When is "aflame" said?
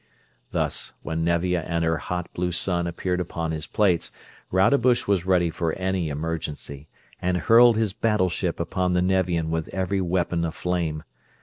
10.43-11.03